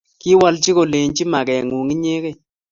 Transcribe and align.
Kiwolchi 0.19 0.71
kolech 0.77 1.19
magengung 1.33 1.89
inyegei 1.95 2.39